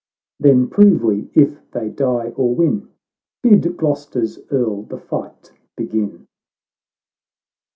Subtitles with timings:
[0.39, 2.89] ——"Then prove we if they die or win!
[3.43, 6.25] Bid Gloster's Earl the fight begin."